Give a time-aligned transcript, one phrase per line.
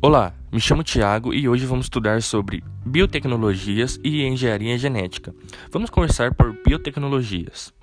[0.00, 5.34] Olá, me chamo Tiago e hoje vamos estudar sobre biotecnologias e engenharia genética.
[5.72, 7.74] Vamos conversar por biotecnologias.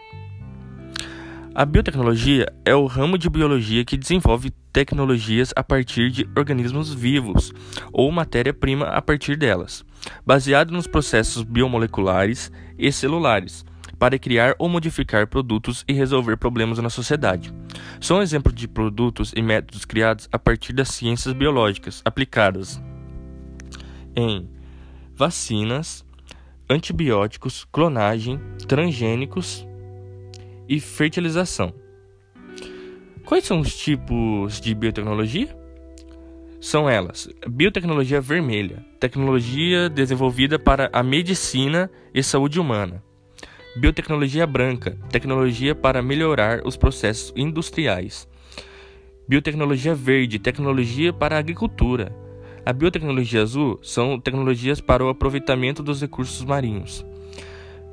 [1.54, 7.52] A biotecnologia é o ramo de biologia que desenvolve tecnologias a partir de organismos vivos
[7.92, 9.84] ou matéria-prima a partir delas,
[10.26, 13.66] baseado nos processos biomoleculares e celulares
[13.98, 17.54] para criar ou modificar produtos e resolver problemas na sociedade.
[18.00, 22.82] São exemplos de produtos e métodos criados a partir das ciências biológicas aplicadas
[24.16, 24.50] em
[25.16, 26.06] vacinas,
[26.70, 29.66] antibióticos, clonagem, transgênicos
[30.68, 31.74] e fertilização.
[33.26, 35.56] Quais são os tipos de biotecnologia?
[36.62, 43.04] São elas: biotecnologia vermelha, tecnologia desenvolvida para a medicina e saúde humana.
[43.78, 48.26] Biotecnologia branca, tecnologia para melhorar os processos industriais.
[49.28, 52.16] Biotecnologia verde, tecnologia para a agricultura.
[52.66, 57.06] A biotecnologia azul são tecnologias para o aproveitamento dos recursos marinhos.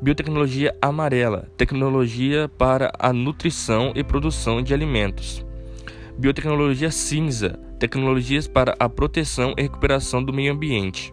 [0.00, 5.44] Biotecnologia amarela, tecnologia para a nutrição e produção de alimentos.
[6.16, 11.12] Biotecnologia cinza, tecnologias para a proteção e recuperação do meio ambiente.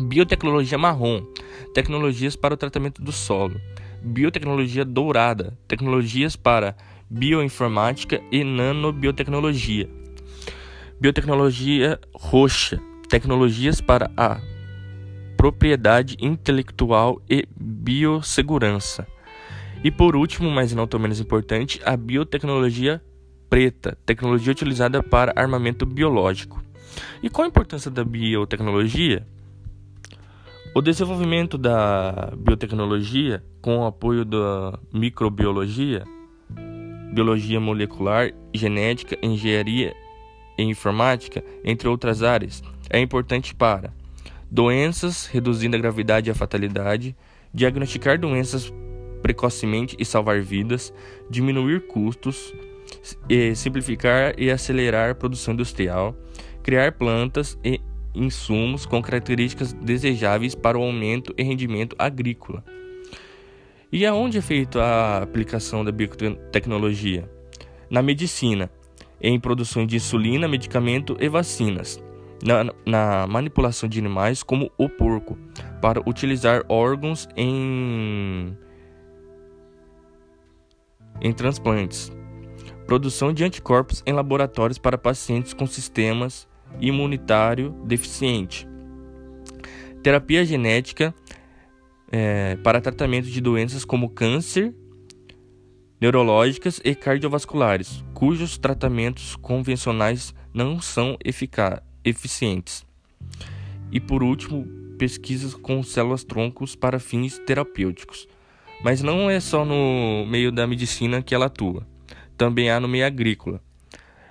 [0.00, 1.26] Biotecnologia marrom,
[1.74, 3.60] tecnologias para o tratamento do solo
[4.02, 6.76] biotecnologia dourada, tecnologias para
[7.08, 9.88] bioinformática e nanobiotecnologia.
[11.00, 14.40] Biotecnologia roxa, tecnologias para a
[15.36, 19.06] propriedade intelectual e biossegurança.
[19.84, 23.02] E por último, mas não tão menos importante, a biotecnologia
[23.50, 26.62] preta, tecnologia utilizada para armamento biológico.
[27.22, 29.26] E qual a importância da biotecnologia?
[30.74, 36.02] O desenvolvimento da biotecnologia, com o apoio da microbiologia,
[37.12, 39.94] biologia molecular, genética, engenharia
[40.56, 43.92] e informática, entre outras áreas, é importante para
[44.50, 47.14] doenças, reduzindo a gravidade e a fatalidade,
[47.52, 48.72] diagnosticar doenças
[49.20, 50.90] precocemente e salvar vidas,
[51.28, 52.50] diminuir custos,
[53.54, 56.16] simplificar e acelerar a produção industrial,
[56.62, 57.78] criar plantas e
[58.14, 62.64] insumos com características desejáveis para o aumento e rendimento agrícola.
[63.90, 67.30] E aonde é feita a aplicação da biotecnologia?
[67.90, 68.70] Na medicina,
[69.20, 72.02] em produção de insulina, medicamento e vacinas.
[72.42, 75.38] Na, na, manipulação de animais, como o porco,
[75.80, 78.56] para utilizar órgãos em,
[81.20, 82.10] em transplantes.
[82.86, 86.48] Produção de anticorpos em laboratórios para pacientes com sistemas
[86.80, 88.66] imunitário deficiente.
[90.02, 91.14] Terapia genética
[92.10, 94.74] é, para tratamento de doenças como câncer,
[96.00, 101.16] neurológicas e cardiovasculares, cujos tratamentos convencionais não são
[102.04, 102.84] eficientes.
[103.90, 104.66] E por último,
[104.98, 108.28] pesquisas com células troncos para fins terapêuticos.
[108.82, 111.86] Mas não é só no meio da medicina que ela atua,
[112.36, 113.60] também há no meio agrícola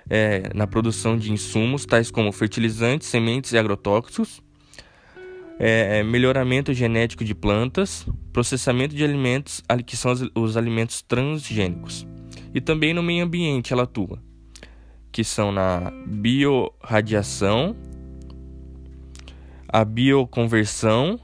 [0.08, 4.42] é, na produção de insumos tais como fertilizantes, sementes e agrotóxicos,
[5.58, 12.06] é, é, melhoramento genético de plantas, processamento de alimentos, que são os, os alimentos transgênicos.
[12.54, 14.18] E também no meio ambiente ela atua,
[15.10, 17.76] que são na biorradiação,
[19.68, 21.18] a bioconversão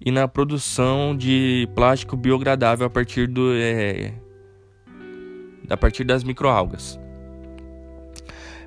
[0.00, 4.12] e na produção de plástico biogradável a partir do é,
[5.68, 6.98] a partir das microalgas.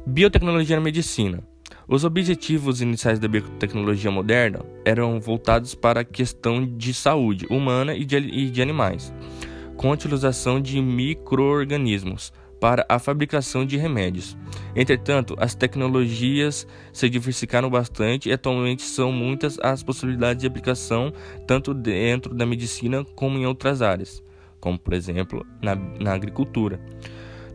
[0.05, 1.43] Biotecnologia na medicina.
[1.87, 8.05] Os objetivos iniciais da biotecnologia moderna eram voltados para a questão de saúde humana e
[8.05, 9.13] de, e de animais,
[9.75, 14.38] com a utilização de microorganismos para a fabricação de remédios.
[14.75, 21.11] Entretanto, as tecnologias se diversificaram bastante e atualmente são muitas as possibilidades de aplicação
[21.45, 24.23] tanto dentro da medicina como em outras áreas,
[24.59, 26.79] como por exemplo na, na agricultura.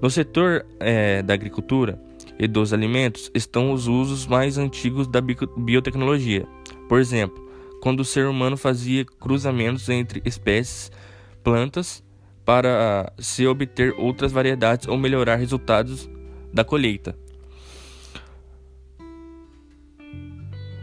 [0.00, 1.98] No setor é, da agricultura,
[2.38, 6.46] e dos alimentos estão os usos mais antigos da biotecnologia.
[6.88, 7.42] Por exemplo,
[7.80, 10.90] quando o ser humano fazia cruzamentos entre espécies,
[11.42, 12.02] plantas,
[12.44, 16.08] para se obter outras variedades ou melhorar resultados
[16.52, 17.16] da colheita.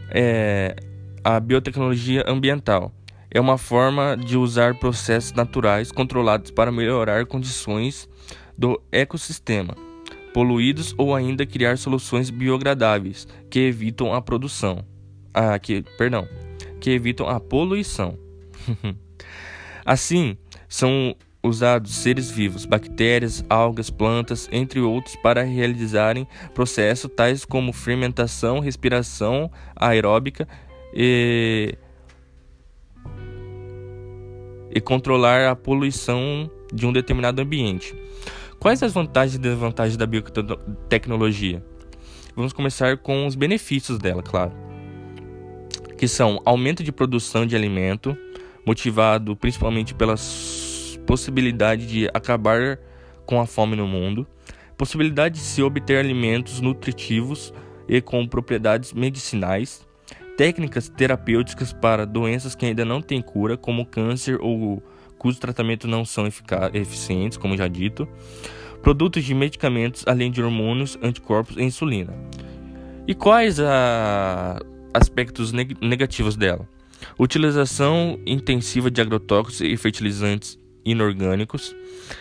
[0.09, 0.75] É,
[1.23, 2.91] a biotecnologia ambiental
[3.29, 8.09] é uma forma de usar processos naturais controlados para melhorar condições
[8.57, 9.75] do ecossistema
[10.33, 14.86] poluídos ou ainda criar soluções biogradáveis que evitam a produção,
[15.33, 16.28] ah, que, perdão,
[16.80, 18.18] que evitam a poluição.
[19.86, 20.38] assim,
[20.68, 28.60] são usados seres vivos, bactérias, algas, plantas, entre outros, para realizarem processos tais como fermentação,
[28.60, 30.48] respiração aeróbica
[30.94, 31.75] e,
[34.69, 37.95] e controlar a poluição de um determinado ambiente.
[38.62, 41.66] Quais as vantagens e desvantagens da biotecnologia?
[42.36, 44.52] Vamos começar com os benefícios dela, claro.
[45.98, 48.16] Que são aumento de produção de alimento,
[48.63, 50.13] motivado principalmente pela
[51.08, 52.78] possibilidade de acabar
[53.25, 54.28] com a fome no mundo,
[54.78, 57.52] possibilidade de se obter alimentos nutritivos
[57.90, 59.88] e com propriedades medicinais,
[60.38, 64.84] técnicas terapêuticas para doenças que ainda não têm cura, como câncer ou
[65.21, 66.27] cujo tratamento não são
[66.73, 68.07] eficientes, como já dito,
[68.81, 72.12] produtos de medicamentos, além de hormônios, anticorpos e insulina.
[73.07, 74.59] E quais a
[74.91, 76.68] aspectos neg negativos dela?
[77.19, 81.75] Utilização intensiva de agrotóxicos e fertilizantes inorgânicos,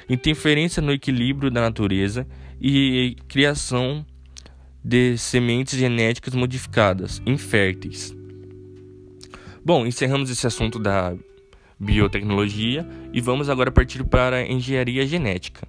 [0.07, 2.27] interferência no equilíbrio da natureza
[2.61, 4.05] e criação
[4.85, 8.15] de sementes genéticas modificadas, inférteis.
[9.65, 11.17] Bom, encerramos esse assunto da
[11.81, 15.67] biotecnologia e vamos agora partir para a engenharia genética.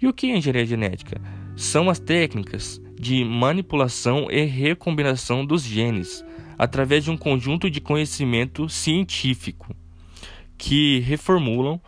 [0.00, 1.20] E o que é engenharia genética?
[1.54, 6.24] São as técnicas de manipulação e recombinação dos genes
[6.58, 9.76] através de um conjunto de conhecimento científico
[10.56, 11.80] que reformulam,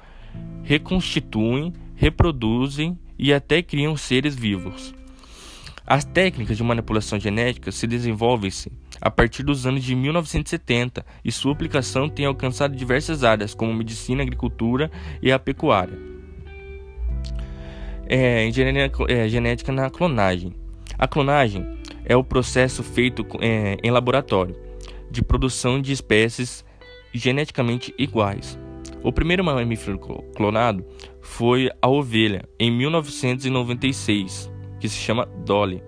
[0.62, 4.94] reconstituem, reproduzem e até criam seres vivos.
[5.86, 11.52] As técnicas de manipulação genética se desenvolvem-se a partir dos anos de 1970 e sua
[11.52, 14.90] aplicação tem alcançado diversas áreas, como medicina, agricultura
[15.22, 15.96] e a pecuária.
[18.08, 20.52] É, engenharia é, genética na clonagem.
[20.98, 21.64] A clonagem
[22.04, 24.56] é o processo feito é, em laboratório
[25.08, 26.64] de produção de espécies
[27.12, 28.58] geneticamente iguais.
[29.04, 30.00] O primeiro mamífero
[30.34, 30.84] clonado
[31.20, 34.50] foi a ovelha, em 1996,
[34.92, 35.82] que se chama Dolly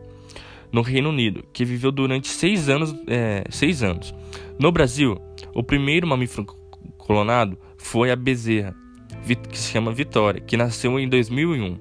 [0.72, 2.94] no Reino Unido, que viveu durante seis anos.
[3.06, 4.14] É, seis anos.
[4.58, 5.20] No Brasil,
[5.54, 6.46] o primeiro mamífero
[6.98, 8.74] clonado foi a bezerra,
[9.50, 11.78] que se chama Vitória, que nasceu em 2001.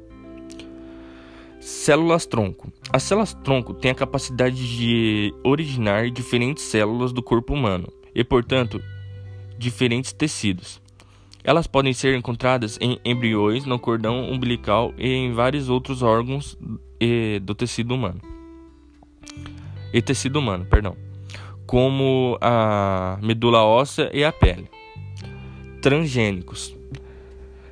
[1.59, 2.71] Células tronco.
[2.93, 8.81] As células tronco têm a capacidade de originar diferentes células do corpo humano e, portanto,
[9.57, 10.81] diferentes tecidos.
[11.47, 16.57] Elas podem ser encontradas em embriões, no cordão umbilical e em vários outros órgãos
[17.41, 18.19] do tecido humano
[19.93, 20.97] e tecido humano, perdão,
[21.65, 24.69] como a medula óssea e a pele.
[25.81, 26.75] Transgênicos.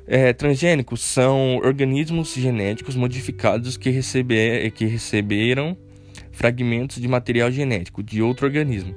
[0.06, 5.76] É, transgênicos são organismos genéticos modificados que, receber, que receberam
[6.32, 8.94] fragmentos de material genético de outro organismo,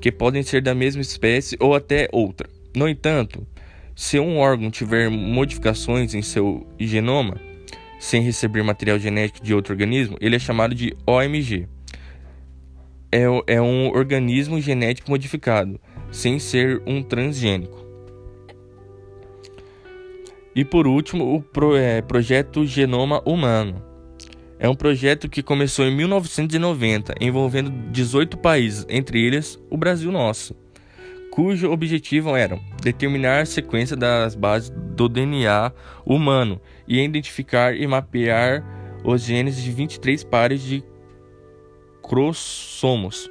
[0.00, 2.48] que podem ser da mesma espécie ou até outra.
[2.74, 3.46] No entanto,
[3.94, 7.36] se um órgão tiver modificações em seu genoma,
[7.98, 11.68] sem receber material genético de outro organismo, ele é chamado de OMG
[13.12, 15.78] é, é um organismo genético modificado,
[16.10, 17.82] sem ser um transgênico.
[20.56, 23.82] E por último, o pro, é, projeto Genoma Humano.
[24.58, 30.54] É um projeto que começou em 1990, envolvendo 18 países, entre eles o Brasil nosso,
[31.32, 35.72] cujo objetivo era determinar a sequência das bases do DNA
[36.04, 38.62] humano e identificar e mapear
[39.02, 40.84] os genes de 23 pares de
[42.02, 43.30] cromossomos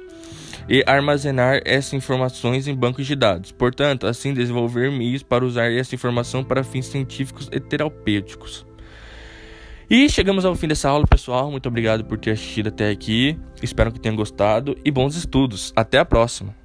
[0.68, 3.52] e armazenar essas informações em bancos de dados.
[3.52, 8.66] Portanto, assim desenvolver meios para usar essa informação para fins científicos e terapêuticos.
[9.88, 11.52] E chegamos ao fim dessa aula, pessoal.
[11.52, 13.38] Muito obrigado por ter assistido até aqui.
[13.62, 15.72] Espero que tenham gostado e bons estudos.
[15.76, 16.61] Até a próxima.